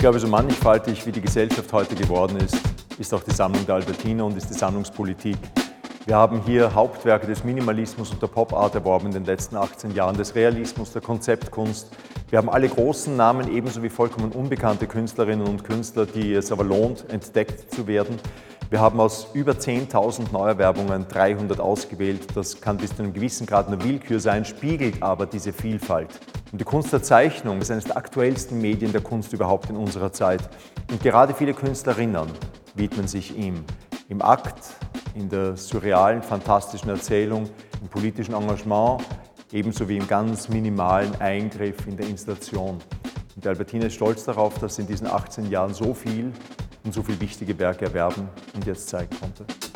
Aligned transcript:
glaube, 0.00 0.18
so 0.18 0.28
mannigfaltig 0.28 1.04
wie 1.04 1.12
die 1.12 1.20
Gesellschaft 1.20 1.70
heute 1.74 1.94
geworden 1.94 2.38
ist, 2.38 2.56
ist 2.98 3.12
auch 3.12 3.22
die 3.22 3.32
Sammlung 3.32 3.66
der 3.66 3.74
Albertina 3.74 4.24
und 4.24 4.34
ist 4.34 4.48
die 4.48 4.54
Sammlungspolitik. 4.54 5.36
Wir 6.06 6.16
haben 6.16 6.40
hier 6.46 6.74
Hauptwerke 6.74 7.26
des 7.26 7.44
Minimalismus 7.44 8.10
und 8.10 8.22
der 8.22 8.28
Pop-Art 8.28 8.74
erworben 8.74 9.08
in 9.08 9.12
den 9.12 9.26
letzten 9.26 9.56
18 9.56 9.94
Jahren, 9.94 10.16
des 10.16 10.34
Realismus, 10.34 10.92
der 10.92 11.02
Konzeptkunst. 11.02 11.90
Wir 12.30 12.38
haben 12.38 12.48
alle 12.48 12.70
großen 12.70 13.14
Namen, 13.14 13.54
ebenso 13.54 13.82
wie 13.82 13.90
vollkommen 13.90 14.32
unbekannte 14.32 14.86
Künstlerinnen 14.86 15.46
und 15.46 15.64
Künstler, 15.64 16.06
die 16.06 16.32
es 16.32 16.50
aber 16.50 16.64
lohnt, 16.64 17.04
entdeckt 17.10 17.70
zu 17.70 17.86
werden. 17.86 18.16
Wir 18.70 18.80
haben 18.80 19.00
aus 19.00 19.26
über 19.34 19.52
10.000 19.52 20.32
Neuerwerbungen 20.32 21.08
300 21.08 21.60
ausgewählt. 21.60 22.26
Das 22.34 22.58
kann 22.62 22.78
bis 22.78 22.96
zu 22.96 23.02
einem 23.02 23.12
gewissen 23.12 23.46
Grad 23.46 23.66
eine 23.66 23.84
Willkür 23.84 24.18
sein, 24.18 24.46
spiegelt 24.46 25.02
aber 25.02 25.26
diese 25.26 25.52
Vielfalt. 25.52 26.08
Und 26.52 26.60
die 26.60 26.64
Kunst 26.64 26.92
der 26.92 27.02
Zeichnung 27.02 27.60
ist 27.60 27.70
eines 27.70 27.84
der 27.84 27.96
aktuellsten 27.96 28.60
Medien 28.60 28.90
der 28.92 29.00
Kunst 29.00 29.32
überhaupt 29.32 29.70
in 29.70 29.76
unserer 29.76 30.12
Zeit. 30.12 30.40
Und 30.90 31.02
gerade 31.02 31.32
viele 31.34 31.54
Künstlerinnen 31.54 32.28
widmen 32.74 33.06
sich 33.06 33.36
ihm. 33.36 33.64
Im 34.08 34.20
Akt, 34.20 34.64
in 35.14 35.28
der 35.28 35.56
surrealen, 35.56 36.22
fantastischen 36.22 36.90
Erzählung, 36.90 37.48
im 37.80 37.88
politischen 37.88 38.34
Engagement, 38.34 39.04
ebenso 39.52 39.88
wie 39.88 39.96
im 39.96 40.08
ganz 40.08 40.48
minimalen 40.48 41.14
Eingriff 41.20 41.86
in 41.86 41.96
der 41.96 42.08
Installation. 42.08 42.78
Und 43.36 43.46
Albertina 43.46 43.86
ist 43.86 43.94
stolz 43.94 44.24
darauf, 44.24 44.58
dass 44.58 44.76
sie 44.76 44.82
in 44.82 44.88
diesen 44.88 45.06
18 45.06 45.48
Jahren 45.50 45.72
so 45.72 45.94
viel 45.94 46.32
und 46.82 46.92
so 46.92 47.02
viele 47.02 47.20
wichtige 47.20 47.56
Werke 47.58 47.84
erwerben 47.84 48.28
und 48.54 48.66
jetzt 48.66 48.88
zeigen 48.88 49.16
konnte. 49.20 49.69